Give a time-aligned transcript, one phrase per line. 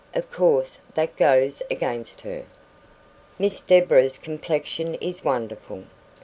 [0.15, 2.45] Of course, that goes against her."
[3.37, 5.83] "Miss Deborah's complexion is wonderful."